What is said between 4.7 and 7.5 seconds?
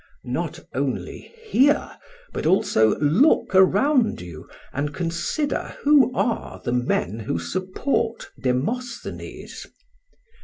and consider who are the men who